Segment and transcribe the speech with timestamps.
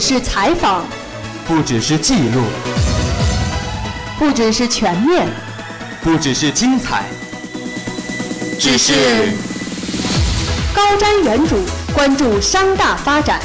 [0.00, 0.84] 是采访，
[1.46, 2.42] 不只是记录，
[4.18, 5.28] 不只是全面，
[6.02, 7.04] 不只是精彩，
[8.58, 9.34] 只是
[10.74, 11.58] 高瞻远瞩，
[11.92, 13.40] 关注商大发展，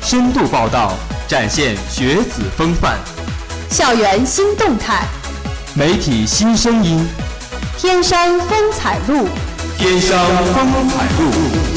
[0.00, 0.92] 深度报道，
[1.26, 2.96] 展现学子风范，
[3.68, 5.02] 校园新动态，
[5.74, 7.04] 媒体新声音，
[7.76, 9.28] 天山风采录，
[9.76, 10.16] 天山
[10.54, 11.73] 风采录。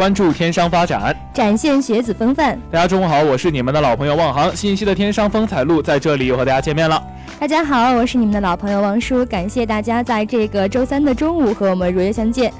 [0.00, 2.58] 关注天商发展，展现学子风范。
[2.70, 7.04] 大家中午好，我是你们的老朋友望航，新一期的天商风采录在这里又和大家见面了。
[7.38, 12.50] 大家好，我是你们的老朋友王叔，感谢大家在这个周三的中午和我们如约相见。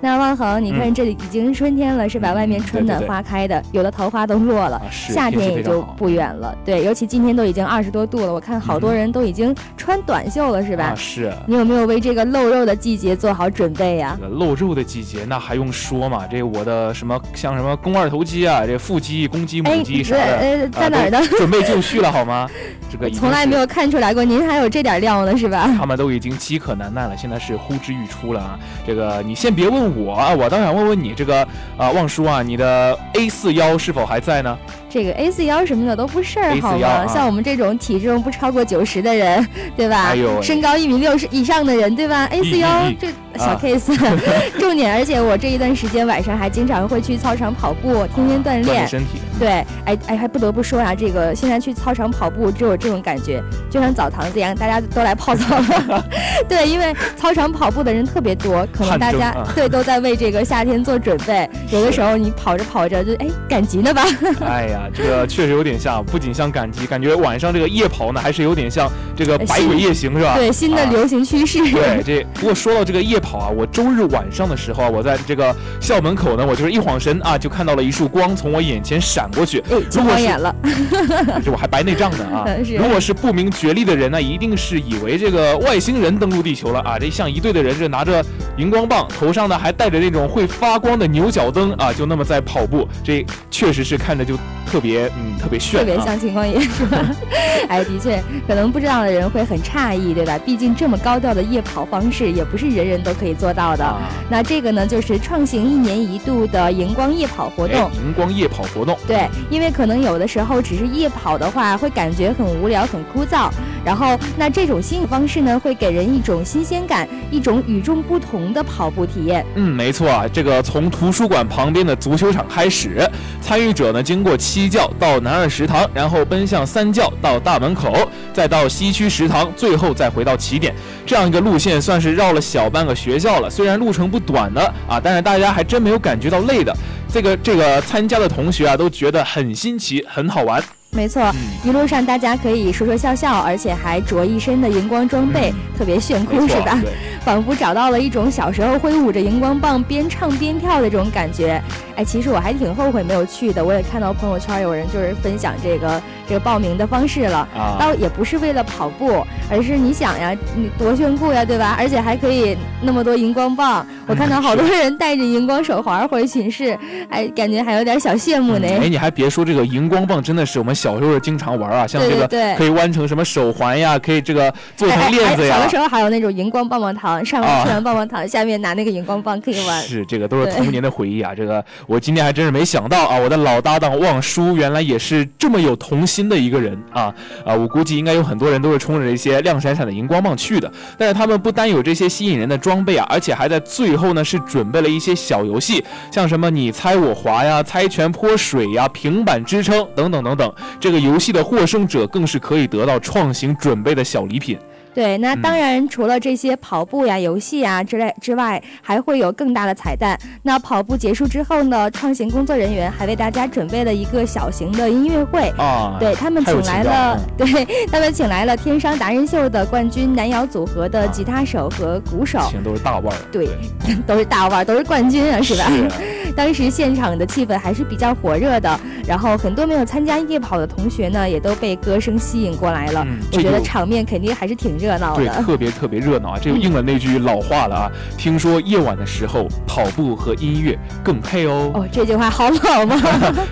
[0.00, 2.32] 那望恒，你看这里已经春天了，是吧？
[2.32, 6.56] 外面春暖花开的，有的桃花都落了，夏天也就不远了。
[6.64, 9.52] 对，尤其今天都已经二十多度了，我看好多人都已经
[9.84, 10.94] 穿短袖了，是吧？
[10.96, 11.30] 是。
[11.46, 14.16] 你有没有为这个露肉的季节做好准备呀？
[14.18, 16.26] 这个露肉的季节，那还用说吗？
[16.30, 21.20] 这我的什么像什么肱二头肌啊，这腹肌、公肌、母肌啥的，呃，在哪儿呢？
[21.36, 22.48] 准备就绪了好吗？
[22.90, 25.68] 这个从来没有看出来过，您还有这点料呢，是吧？
[25.76, 28.58] 他们都已经饥渴难耐了，现在是呼之欲出了啊！
[28.86, 30.74] 这个你先别问我，我倒想。
[30.74, 31.46] 问问你这个
[31.76, 34.56] 啊，望叔啊，你的 A 四腰是否还在呢？
[34.94, 37.04] 这个 A 四腰什么的都不是儿，好吗？
[37.08, 39.44] 像我们这种体重不超过九十的人，
[39.76, 40.14] 对吧？
[40.40, 43.92] 身高一米六十以上的人，对吧？A 四腰这小 case，
[44.60, 44.94] 重点。
[44.94, 49.18] 而且我这一段时间晚上还经常会去操场跑步，天天锻炼身体。
[49.36, 49.48] 对，
[49.84, 56.04] 哎哎，还不得不说啊，这个现在去操场跑步就有这种感觉，就像澡堂子一样，大家都来泡澡了。
[56.48, 61.50] 对，因为操场跑步的人特别多，可能大家对都在为这个夏天做准备。
[61.72, 64.04] 有的时候你跑着跑着就哎赶集呢吧？
[64.46, 64.82] 哎呀。
[64.92, 70.34] 这个确实有点像，不仅像赶集，感觉晚上这个夜跑呢，还是有点像这个百鬼夜行，是吧？
[70.36, 71.58] 对，新的流行趋势。
[71.70, 80.54] 对，这不过说到这个夜跑啊，我周日晚上的时候啊，我在这个校门口呢，我就是一晃神啊，就看到了一束光从我眼前闪过去，哎，如晃眼了。
[81.44, 82.44] 这我还白内障呢啊！
[82.78, 86.98] 如果是不明觉厉的人呢，一定是以为这个外星人登陆地球了啊！
[86.98, 88.24] 这像一队的人，这拿着
[88.56, 94.36] 荧光棒，头上呢还带着那种会发光的牛角灯啊，就那么在跑步，这确实是看着就。
[94.74, 96.98] 特别嗯特别炫，特别像青光眼是吧？
[97.70, 100.36] 哎，的确，可能不知道的人会很诧异，对吧？
[100.44, 103.96] 毕竟这么高调的夜跑方式也不是人人都可以做到的。
[104.28, 107.88] 那这个呢，就是创行一年一度的荧光夜跑活动。
[108.04, 113.48] 荧光夜跑活动，对，因为可能有的时候只是夜跑的话，会感觉很无聊、很枯燥。
[113.84, 119.44] 然后，那这种新颖方式呢，会给人一种新鲜感，一种与众不同的跑步体验。
[119.54, 123.08] 嗯，没错啊，这个从图书馆旁边的足球场开始，
[123.42, 130.74] 参与者呢经过七教到南二食堂，然后奔向三教到大门口，再到西区食堂，最后再回到起点，
[131.06, 133.48] 这样一个路线算是绕了小半个学校了。
[133.48, 136.74] 虽然路程不短的啊，但是大家还真没有感觉到累的。
[137.12, 140.62] 这个这个参加的同学啊，都觉得很新奇，很好玩。
[140.94, 141.22] 没错，
[141.64, 146.80] 一路上大家可以说说笑笑，而且还着一身的荧光装备，特别炫酷，是吧？
[147.24, 151.60] 仿佛找到了一种小时候挥舞着荧光棒边唱边跳的这种感觉。
[151.96, 153.64] 哎，其实我还挺后悔没有去的。
[153.64, 161.76] 我也看到朋友圈有人就是分享这个这个报名的方式了，啊，倒也不是为了跑步，而是你想呀，你多炫酷呀，对吧？
[161.78, 163.86] 而且还可以那么多荧光棒。
[164.06, 166.76] 我看到好多人戴着荧光手环回寝室，
[167.08, 168.68] 哎，感觉还有点小羡慕呢。
[168.68, 172.28] 哎，你还别说，这个荧光棒真的是我们小时候经常玩啊，像这个
[172.58, 175.56] 可以弯成什么手环呀，可以这个做成链子呀。
[175.56, 179.80] 小的时候还有那种荧光棒棒糖，上面吃完棒棒糖，下面拿那个荧光棒可以玩。
[179.80, 181.34] 是，这个都是童年的回忆啊。
[181.34, 187.14] 这个我今天还真是没想到啊，我的老搭档望叔原来也是这么有童心的一个人啊
[187.46, 187.54] 啊！
[187.54, 190.70] 我估计应该有很多人都是冲着一些亮闪闪的荧光棒去的。
[190.98, 195.82] 但是他们不单有这些吸引人的装备啊，而且还在最后呢是准备了一些小游戏，
[196.12, 200.54] 像什么你猜我滑呀、猜拳泼水呀、平板支撑等等等等。
[200.80, 204.58] 这个游戏的获胜者更是可以得到创行准备的小礼品。
[204.94, 210.16] 对，那当然除了这些跑步呀、游戏呀之类之外，还会有更大的彩蛋。
[210.44, 215.96] 那跑步结束之后呢，创行工作人员还为大家准备了一个小型的音乐会啊。
[215.98, 223.18] 对他们请来了，对他们请来了天商达人秀的冠军男摇组合的吉他手和鼓手，全都是大腕儿。
[223.32, 223.48] 对，
[224.06, 225.68] 都是大腕儿，都是冠军啊，是吧？
[226.36, 233.04] 当时现场的气氛还是比较火热的，然后很多没有参加夜跑的同学呢，也都被歌声吸引过来了。
[233.32, 234.78] 我觉得场面肯定还是挺。
[234.83, 236.38] 热闹对，特别特别热闹啊！
[236.40, 237.90] 这又应了那句老话了啊。
[238.16, 241.70] 听说夜晚的时候跑步和音乐更配哦。
[241.74, 242.96] 哦，这句话好老吗？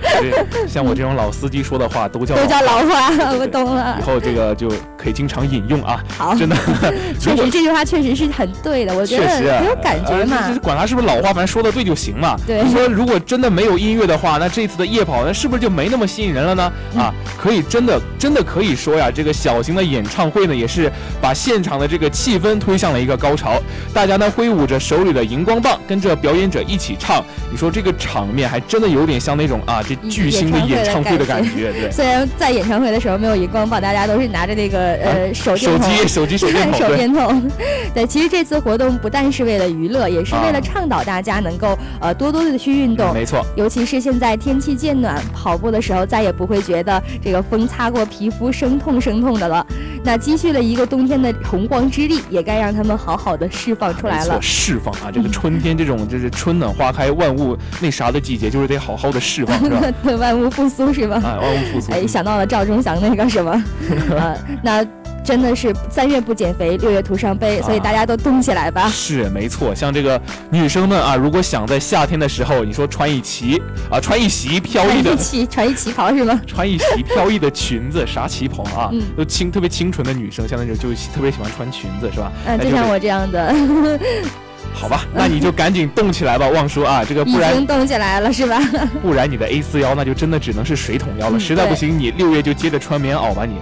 [0.68, 3.98] 像我这种老司机说的话都叫都叫老话， 我懂了。
[4.00, 6.02] 以后这个就可以经常引用啊。
[6.16, 6.56] 好，真的，
[7.18, 10.48] 确实这句话确实是很对的，我觉得很有感觉嘛。
[10.48, 12.36] 就是管他是不是老话，反正说的对就行嘛。
[12.46, 16.72] 对，说如果真的没有音乐的话，那这次的夜跑那是不是就没那么吸引人了呢？
[16.96, 20.90] 啊，可以真的真的可以说呀，这个小型的演唱会呢也是。
[21.22, 23.62] 把现场的这个气氛推向了一个高潮，
[23.94, 27.24] 大家呢挥舞着手里的荧光棒，跟着表演者一起唱。
[27.48, 31.72] 你说这个场面还真的有点像那种啊，这巨星的演唱会的感觉。
[31.72, 36.80] 对， 虽然在演唱会的时候没有荧光棒，大家都是拿着那个呃手手机手机手电筒。
[36.82, 37.50] 手电筒。
[37.94, 43.14] 对，其实这次活动不但是为了娱乐，也是为了倡导大家能够呃多多的去运动。
[43.14, 49.64] 没错，尤其是现在天气渐暖，跑步的时候再也不会觉得这个风擦过皮肤生痛生痛的了。
[50.04, 51.12] 那积蓄了一个冬天。
[51.22, 54.40] 的洪荒之力也该让他们好好的释放出来了。
[54.42, 55.10] 释放啊！
[55.12, 59.80] 这个春天这种 就是春暖花开、万物那啥的季节，就是得好好的释放，是吧？
[60.18, 61.22] 万物复苏是吧？
[61.24, 61.92] 哎，万物复苏。
[61.92, 63.52] 哎，想到了赵忠祥那个什么，
[64.18, 64.34] 啊，
[64.64, 64.84] 那。
[65.24, 68.88] 真的是三月不减肥，六月徒伤悲，所以大家都动起来吧。
[68.88, 70.20] 是没错，像这个
[70.50, 75.16] 女生们啊，如果想在夏天的时候，你说穿一旗啊，穿一袭飘逸的，
[75.48, 76.40] 穿一旗袍是吗？
[76.46, 78.90] 穿一袭飘逸的裙子，啥旗袍啊？
[79.16, 82.32] 都清特别清纯的女生，像那种就特别喜欢穿裙子，是吧？
[82.46, 83.54] 嗯，就像我这样的。
[84.74, 88.58] 好吧，那你就赶紧动起来吧，望叔啊，这个不然已经动起来了是吧？
[89.02, 93.56] 不然你的 A 四腰那就真的只能是水桶腰了，实在不行你六月就接着穿棉袄吧你。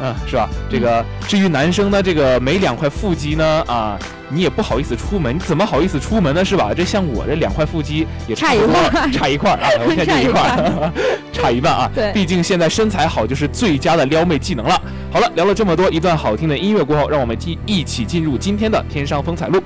[0.00, 0.48] 嗯，是吧？
[0.70, 3.98] 这个至于男生呢，这个没两块腹肌呢，啊，
[4.28, 6.44] 你也不好意思出门，你怎么好意思出门呢？
[6.44, 6.72] 是吧？
[6.74, 10.72] 这像我这两块腹肌也差一块， 差一块啊， 我现在就一块，
[11.32, 11.90] 差一半啊。
[11.94, 14.80] 对，毕竟现在身材好就是最佳的撩妹技能了。
[15.12, 19.62] 好了，聊了这么多，一段好听的音乐过后，让我们一一起进入今天的天上风采录。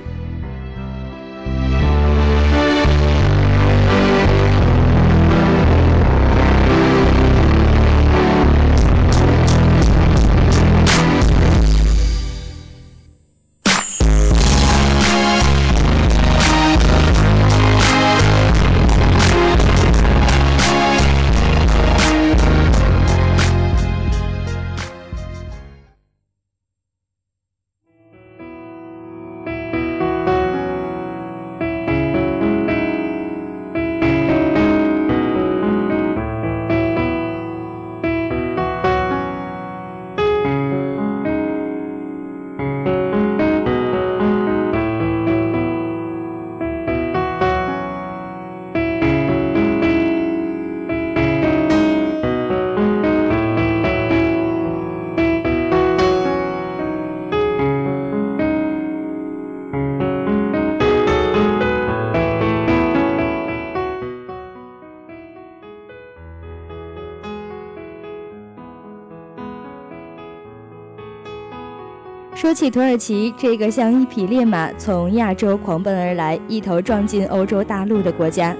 [72.49, 78.57] 说起土耳其这个像一匹烈马从亚洲狂奔而来，一头撞进欧洲大陆的国家，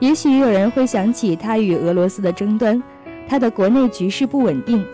[0.00, 2.82] 也许有人会想起它与俄罗斯的争端，
[3.26, 4.84] 它的国内局势不稳定，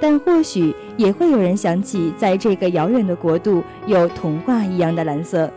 [0.00, 5.52] 但或许也会有人想起，在这个遥远的国度有童话一样的蓝色。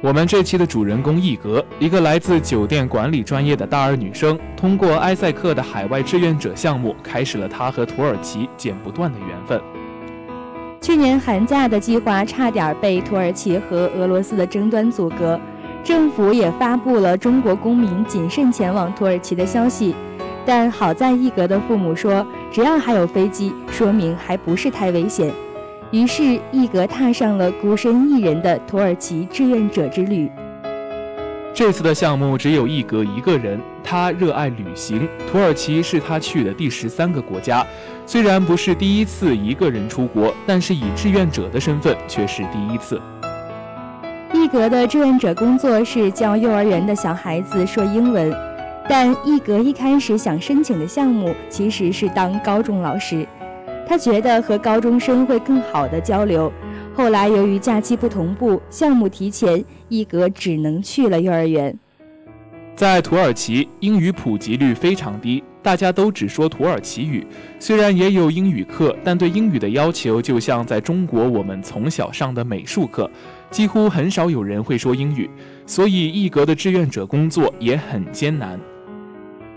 [0.00, 9.60] 我们这期的主人公易格，一个来自酒店管理专业的大二女生，通过埃塞克的海外志愿者项目，开始了她和土耳其剪不断的缘分。
[10.82, 15.38] 去年寒假的计划差点被土耳其和俄罗斯的争端阻隔，
[15.84, 19.94] 政府也发布了中国公民谨慎前往土耳其的消息。
[20.44, 25.32] 但好在一格的父母说，只要还有飞机，说明还不是太危险。
[25.92, 30.28] 于是，一格踏上了孤身一人的土耳其志愿者之旅。
[31.54, 37.64] 这次的项目只有一格一个人，他热爱旅行，土耳其是他去的第十三个国家。
[38.06, 42.98] 虽然不是第一次一个人出国，但是以志愿者的身份却是第一次。
[44.32, 48.34] 一格的志愿者工作是教幼儿园的小孩子说英文，
[48.88, 53.26] 但一格一开始想申请的项目其实是当高中老师。
[53.86, 56.50] 他觉得和高中生会更好的交流。
[56.94, 61.76] 后来由于假期不同步，项目提前，一格只能去了幼儿园。
[62.76, 67.26] 在土耳其，英语普及率非常低，大家都只说土耳其语。
[67.58, 73.10] 虽然也有英语课，但对英语的要求就像在中国我们从小上的美术课，
[73.50, 75.28] 几乎很少有人会说英语。
[75.64, 78.58] 所以一格的志愿者工作也很艰难。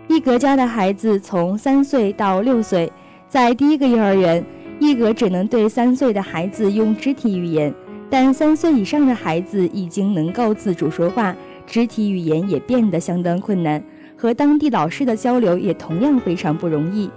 [0.08, 2.92] 一格家的孩子从三岁到六岁。
[3.28, 4.46] 在第一个幼儿园，
[4.80, 7.74] 一格只能对三岁的孩子用肢体语言，
[8.10, 13.82] 但三岁以上的孩子已经能够自主说话，肢体语言也变得相当困难，
[14.18, 17.10] 和当地老师的交流也同样非常不容易。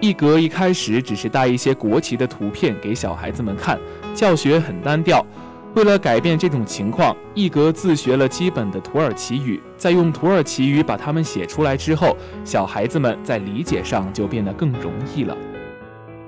[0.00, 3.78] 一格一开始只是带一些国旗的图片给小孩子们看，
[4.14, 5.24] 教学很单调。
[5.74, 15.36] 为了改变这种情况，一格自学了基本的土耳其语，在用土耳其语把它们写出来之后，小孩子们在理解上就变得更容易了。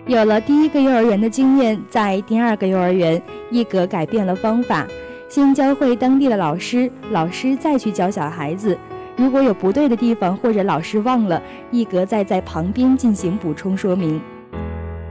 [0.06, 3.20] 有了第一个幼儿园的经验，在第二个幼儿园，
[3.50, 4.86] 一格改变了方法，
[5.28, 8.78] 先教会当地的老师，老师再去教小孩子。
[9.16, 14.20] 如果有不对的地方或者老师忘了，一格再在旁边进行补充说明。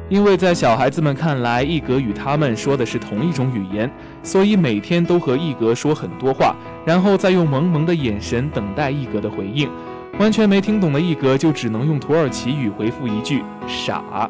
[0.08, 3.92] 因为在小孩子们看来，一格与他们说的是同一种语言，
[4.24, 9.70] 所以每天都和一格说很多话，然后再用萌萌的眼神等待一格的回应。
[10.18, 14.30] 完全没听懂的一格就只能用土耳其语回复一句“傻”。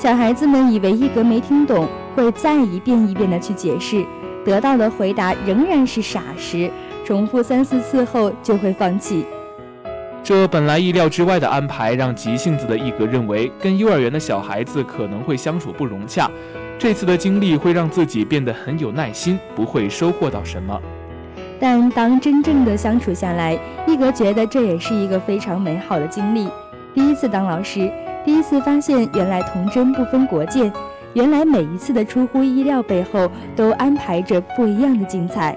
[0.00, 4.02] 小孩子们以为一格没听懂，会再一遍一遍的去解释，
[4.42, 6.70] 得到的回答仍然是“傻”时，
[7.04, 9.26] 重复三四次后就会放弃。
[10.24, 16.30] 这本来意料之外的安排，让急性子的一格认为跟幼儿园的小孩子可能会相处不融洽。
[16.78, 20.80] 这次的经历会让自己变得很有耐心，不会收获到什么。
[21.60, 26.48] 但当真正的相处下来，一格觉得这也是一个非常美好的经历。
[26.94, 27.92] 第一次当老师，
[28.24, 30.70] 第一次发现原来童真不分国界，
[31.14, 35.56] 原来每一次的出乎意料背后都安排着不一样的精彩。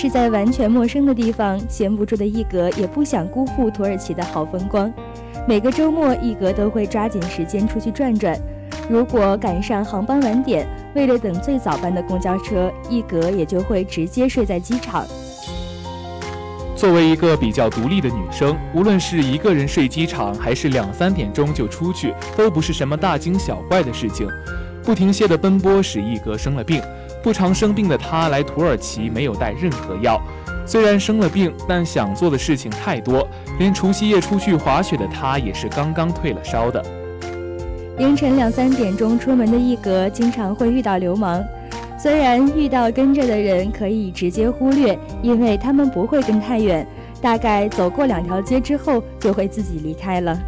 [0.00, 4.88] 是在完全陌生的地方，闲不住的一格也不想辜负土耳其的好风光。
[5.44, 8.40] 每个周末，一格都会抓紧时间出去转转。
[8.88, 10.64] 如果赶上航班晚点，
[10.94, 15.04] 为了等最早班的公交车，一格也就会直接睡在机场。
[16.76, 24.28] 作为一个比较独立的女生，无论是一个人睡机场，还是两三点钟就出去，都不是什么大惊小怪的事情。
[24.84, 26.80] 不停歇的奔波使一格生了病，
[27.22, 30.20] 不常生病的他来土耳其没有带任何药。
[30.66, 33.26] 虽然生了病，但想做的事情太多，
[33.58, 36.84] 连除夕夜出去滑雪的他也是刚刚退了烧的。
[37.96, 41.42] 凌晨两三点钟出门的一格，经常会遇到流氓。
[41.98, 46.86] 虽然遇到跟着的人可以直接忽略，因为他们不会跟太远，
[47.20, 50.38] 大概走过两条街之后就会自己离开了。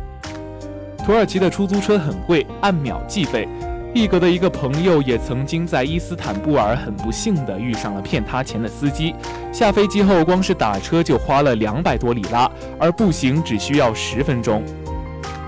[1.04, 3.48] 土耳其的出租车很贵，按秒计费。
[3.92, 9.12] 一格的一个朋友也曾经在伊斯坦布尔很不幸地遇上了骗他钱的司机，
[9.52, 14.62] 下飞机后光是打车就花了两百多里拉，而步行只需要十分钟。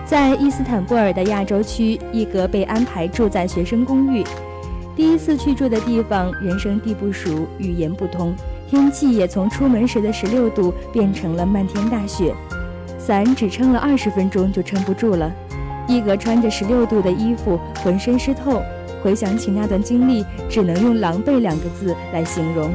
[0.05, 4.25] 在伊斯坦布尔的亚洲区，一格被安排住在学生公寓。
[4.97, 8.35] 第一次去住的地方，人生地不熟，语言不通，
[8.69, 12.35] 天气也从出门时的十六度变成了漫天大雪，
[12.99, 15.33] 伞只撑了二十分钟就撑不住了。
[15.89, 18.63] 一格穿着十六度的衣服，浑身湿透。
[19.03, 22.73] 回想起那段经历，只能用狼狈两个字来形容。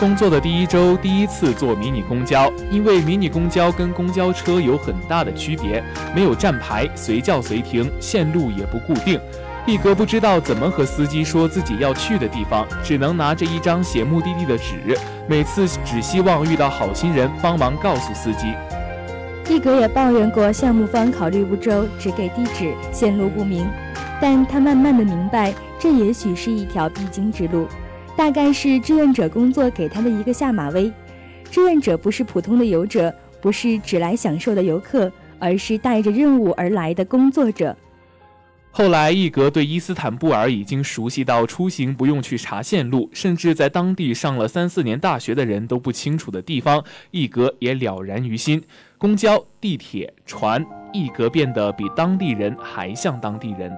[0.00, 5.80] 工作的第一周，第一次坐迷你公交，因为迷你公交跟公交车有很大的区别，
[6.12, 9.20] 没有站牌，随叫随停，线路也不固定。
[9.64, 18.52] 一格不知道怎么和司机说自己要去的地方，只能拿着一张写目的地的纸，每次只希望遇到好心人帮忙告诉司机。
[19.48, 23.68] 一格也抱怨过项目方考虑不周，只给地址，线路不明。
[24.20, 27.66] 但他慢慢的明白，这也许是一条必经之路，
[28.16, 30.90] 大概是志愿者工作给他的一个下马威。
[31.50, 37.76] 志愿者不是普通的游者，不是只来享受的游客，而是带着任务而来的工作者。
[38.74, 48.62] 后来，一格对伊斯坦布尔已经熟悉到出行不用去查线路，甚至在当地上了三四年大学的人都不清楚的地方，一格也了然于心。
[49.02, 53.76] 公交、地铁、船，一格变得比当地人还像当地人。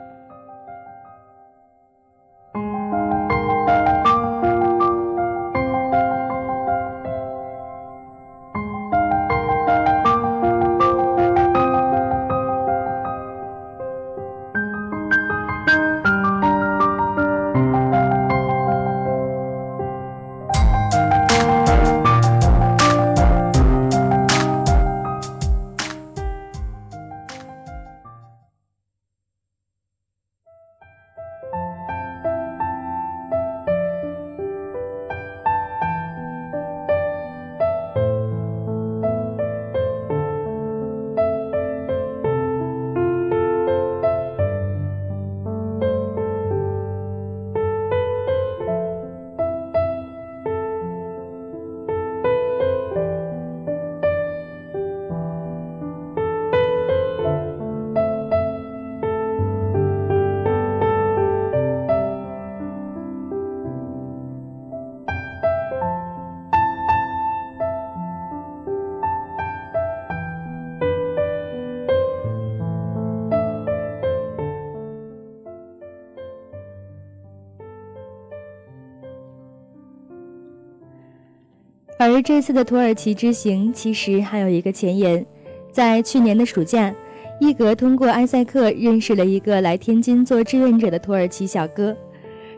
[82.14, 85.26] 而这次的土耳其之行其实还有一个前言，
[85.72, 86.94] 在去年的暑假，
[87.40, 91.96] 伊格通过埃塞克认识了一个来天津做志愿者的土耳其小哥，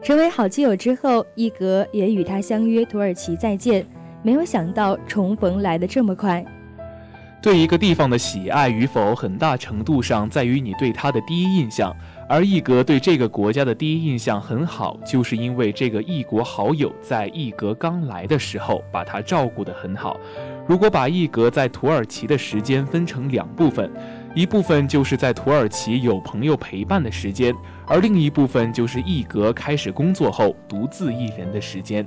[0.03, 3.87] 成为好基友之后，伊格也与他相约土耳其再见。
[4.23, 6.45] 没有想到重逢来得这么快。
[7.43, 11.95] 对一个地方的喜爱与否，很大程度上在于你对他的第一印象。
[12.29, 20.19] 而一格对这个国家的第一印象很好，就是因为这个异国好友在一格刚来的时候把他照顾得很好。
[20.67, 23.89] 如果把一格在土耳其的时间分成两部分，
[24.35, 27.55] 一部分就是在土耳其有朋友陪伴的时间，
[27.87, 32.05] 而另一部分就是一格开始工作后独自一人的时间。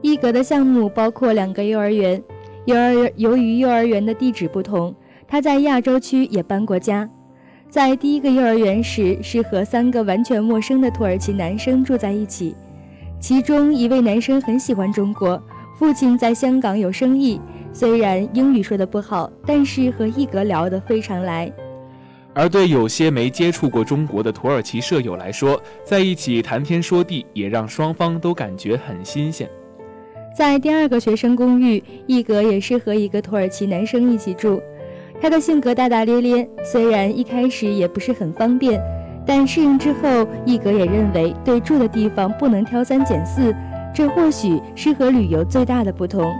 [0.00, 2.22] 一格的项目包括两个幼儿园，
[2.68, 4.94] 幼儿由于幼儿园的地址不同，
[5.26, 7.08] 他在亚洲区也搬过家。
[7.70, 12.54] 在第一个幼儿园时，是和三个完全陌生的土耳其男生住在一起。
[13.18, 15.42] 其中一位男生很喜欢中国，
[15.78, 17.40] 父亲在香港有生意，
[17.72, 21.50] 虽然英语说的不好，但是和一格聊得非常来。
[22.34, 29.48] 而对有些没接触过中国的土耳其舍友来说，在一起谈天说地，也让双方都感觉很新鲜。
[30.38, 34.62] 在第二个学生公寓，一格也是和一个土耳其男生一起住。
[35.20, 38.80] 他的性格大大咧咧，虽然一开始也不是很方便，
[39.26, 43.52] 但适应之后，一格也认为对住的地方不能挑三拣四，
[43.92, 46.32] 这或许是和旅游最大的不同。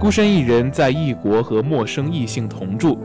[0.00, 2.96] 孤身一人在异国和陌生异性同住，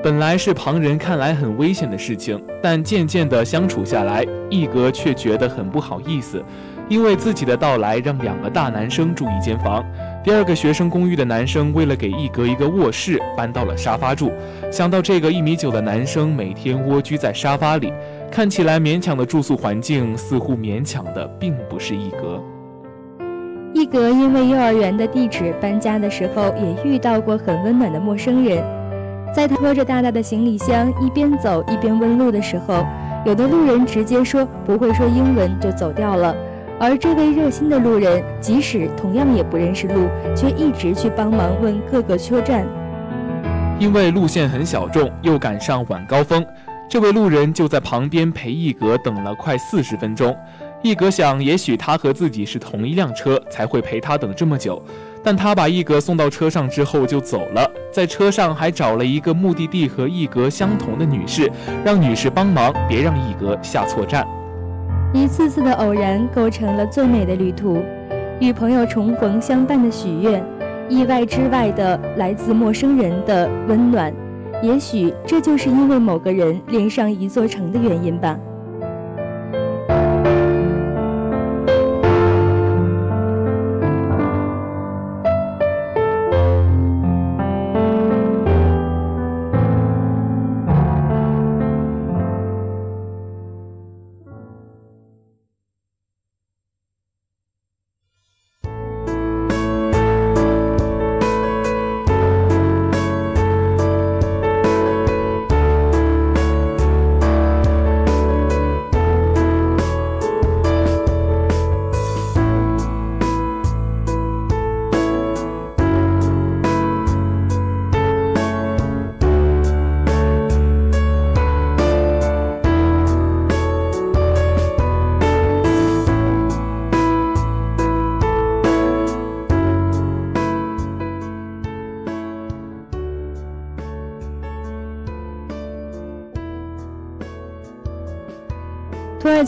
[0.00, 6.40] 本来是旁人看来很危险的事情，但渐渐的相处下来，一格却觉得很不好意思，
[6.90, 9.82] 因为自己的到来让两个大男生住一间房。
[10.24, 14.32] 第二个学生公寓的男生为了给一格一个卧室，搬到了沙发住。
[14.72, 17.92] 想到这个一米九的男生每天蜗居在沙发里，
[18.28, 22.42] 看起来勉强的住宿环境，似乎勉强的并不是一格。
[23.72, 28.60] 一格因为幼儿园的地址搬家的时候，也遇到过很温暖的陌生人。
[29.32, 32.84] 在他拖着大大的行李箱一边走一边问路的时候，
[33.24, 36.34] 有的路人直接说不会说英文就走掉了，
[36.82, 42.66] 而这位热心的路人即使同样也不认识路，却一直去帮忙问各个车站。
[43.78, 46.42] 因为路线很小众，又赶上晚高峰，
[46.88, 50.34] 这位路人就在旁边陪一格等了快四十分钟。
[50.80, 54.82] 一格想，也许他和自己是同一辆车，才会陪他等这么久。
[55.22, 61.52] 但他把一格送到车上之后就走了，在车上还找了一个目的地和一格相同的女士，
[61.84, 64.26] 让女士帮忙，别让一格下错站。
[65.12, 67.82] 一次次的偶然构成了最美的旅途，
[68.38, 70.40] 与朋友重逢相伴的许愿，
[70.88, 74.14] 意外之外的来自陌生人的温暖，
[74.62, 78.38] 也许这就是因为某个人连上一座城的原因吧。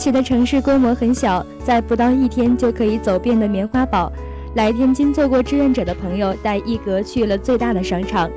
[0.03, 4.11] 土耳其的城市规模很小，在不到一天就可以走遍的棉花堡。
[4.55, 8.29] 来天津做过志愿者的朋友带一格去了最大的商场。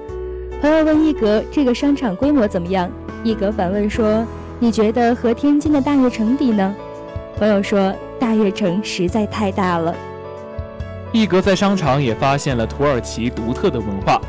[0.63, 2.89] 朋友问一格：“这个商场规模怎么样？”
[3.25, 4.25] 一格反问说
[4.61, 6.73] ：“你觉得和天津的大悦城比呢？”
[7.37, 9.93] 朋友说：“大悦城实在太大了。”
[11.11, 14.21] 一格在商场也发现了土耳其独特的文化。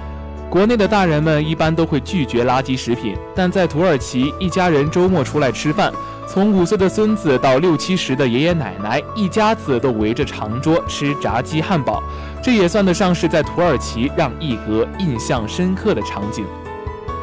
[0.49, 5.93] 国内的大人们一般都会拒绝垃圾食品，但在土耳其，一家人周末出来吃饭。
[6.27, 12.03] 从五岁的孙子到六七十的爷爷奶奶，一家子都围着长桌吃炸鸡汉堡，
[12.43, 16.43] 这也算得上是在土耳其让一格印象深刻的场景。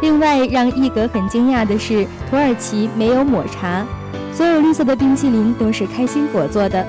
[0.01, 3.85] 另外，让一格很惊讶的是，土耳其没有抹茶，
[4.33, 6.87] 所有绿色的冰淇淋都是开心果做的，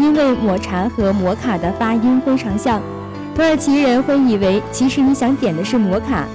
[0.00, 2.82] 因为抹茶和摩卡的发音非常像，
[3.36, 6.26] 土耳其人会以为其实你想点的是摩卡。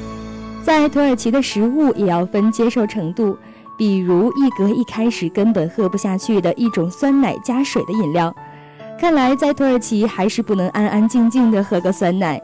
[0.64, 3.38] 在土耳其的食物也要分接受程度。
[3.78, 8.36] 比如一格一开始根本喝不下去的一种酸奶加水的饮料，
[9.00, 12.42] 看来在土耳其还是不能安安静静的喝个酸奶。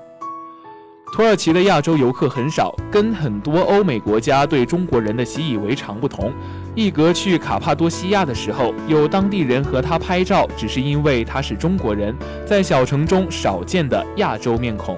[1.11, 6.31] 土耳其的亚洲游客很少，跟很多欧美国家对中国人的习以为常不同。
[6.75, 12.15] 一格去卡帕多西亚的时候，有当地人和他拍照，只是因为他是中国人，
[12.47, 14.97] 在小城中少见的亚洲面孔。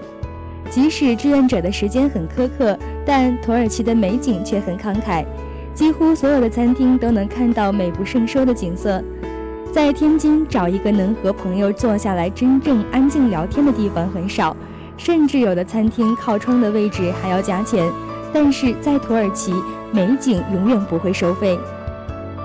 [0.69, 5.25] 即使志愿者的时间很苛刻，但土耳其的美景却很慷慨。
[5.75, 9.03] 几乎所有的餐厅都能看到美不胜收的景色。
[9.73, 14.55] 在天津找一个能和朋友坐下来真正安静聊天的地方很少，
[14.95, 17.85] 甚至有的餐厅靠窗的位置还要加钱。
[18.33, 19.53] 但是在土耳其，
[19.91, 21.59] 美景永远不会收费。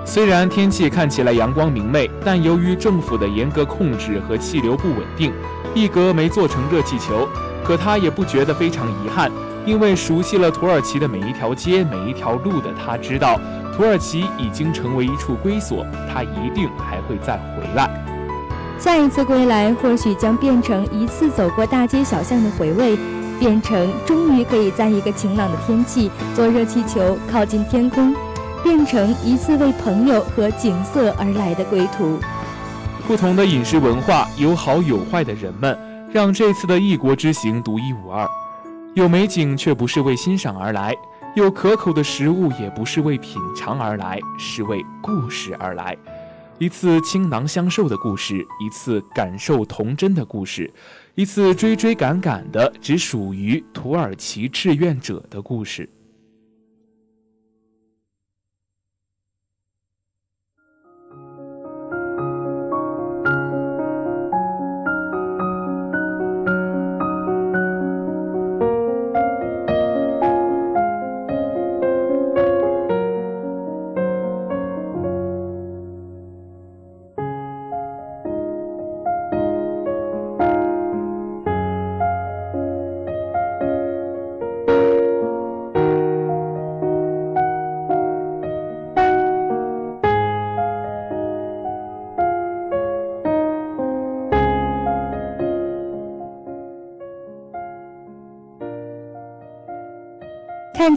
[0.03, 5.31] 虽然天气看起来阳光明媚，但由于政府的严格控制和气流不稳定，
[5.73, 7.25] 一格没做成热气球。
[7.63, 9.31] 可他也不觉得非常遗憾。
[9.65, 13.39] 因为熟悉了土耳其的每一条街、每一条路的他，知道
[13.75, 17.89] 土耳其已经成为一处归所，他一定还会再回来。
[18.79, 22.97] 下一次归来，或许将变成一次走过大街小巷的回味，
[23.39, 28.15] 变成终于可以在一个晴朗的天气坐热气球靠近天空，
[28.63, 32.17] 变成一次为朋友和景色而来的归途。
[33.07, 35.77] 不同的饮食文化，有好有坏的人们，
[36.11, 38.27] 让这次的异国之行独一无二。
[38.93, 40.93] 有美景却不是为欣赏而来，
[41.33, 45.97] 有可口的食物也不是为品尝而来，是为故事而来。
[46.59, 50.69] 一次倾囊相授的故事，一次感受童真的故事，
[51.15, 55.89] 一次追追赶赶的只属于土耳其志愿者的故事。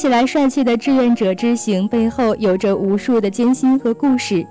[0.04, 4.46] 起来帅气的志愿者之行背后有着无数的艰辛和故事。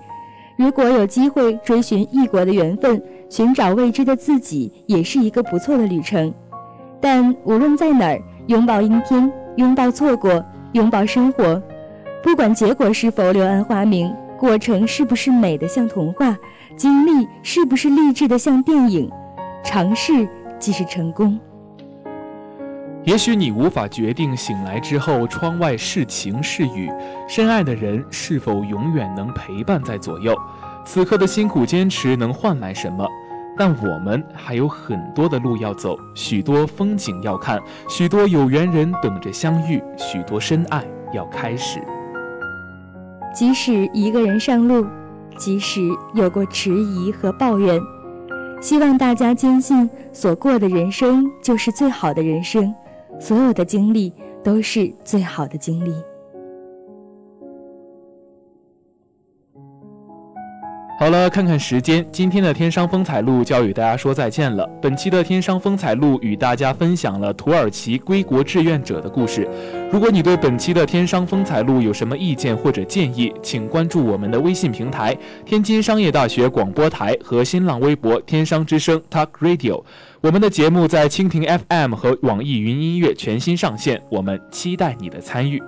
[0.55, 6.33] 如果有机会追寻异国的缘分，寻找未知的自己，也是一个不错的旅程。
[6.99, 11.61] 但无论在哪儿，拥抱阴天，拥抱错过，拥抱生活，
[12.23, 16.35] 不管结果是否柳暗花明，过程是不是美得像童话，
[16.75, 19.07] 经历是不是励志的像电影，
[19.63, 21.39] 尝试即是成功。
[23.05, 26.89] 也许你无法决定醒来之后窗外是晴是雨，
[27.27, 30.33] 深爱的人是否永远能陪伴在左右。
[30.85, 33.05] 此刻的辛苦坚持能换来什么？
[33.57, 41.81] 但我们还有很多的路要走，许多风景要看，许多有缘人等着相遇，许多深爱要开始。
[43.33, 44.87] 即使一个人上路，
[45.37, 45.81] 即使
[46.13, 47.79] 有过迟疑和抱怨，
[48.61, 52.73] 希望大家坚信，所过的人生就是最好的人生。
[53.19, 55.93] 所有的经历都是最好的经历。
[61.03, 64.65] 好了，看看时间，今天的天商风采录就要与大家说再见了。
[64.81, 69.45] 本期的天商风采录与大家分享了土耳其归国志愿者的故事。
[69.91, 75.13] 如果你对本期的天商风采录有什么意见或者建议，请关注我们的微信平台
[75.45, 79.83] “天津商业大学广播台”和新浪微博“天商之声 Talk Radio”。
[80.21, 85.61] 我们的节目在蜻蜓 FM 和网易云音乐全新上线，我们期待你的参与。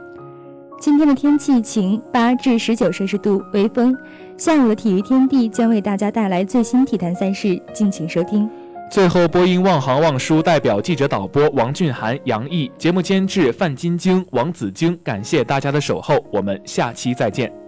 [0.79, 3.95] 今天的天气晴，八至十九摄氏度，微风。
[4.37, 8.47] 下午的体育天地将为大家带来最新体坛赛事，敬请收听。
[8.91, 17.64] 最后，播音望行望书代表记者导播王俊涵、杨毅，节目监制范晶晶、王子晶，感谢大家的守候，我们下期再见。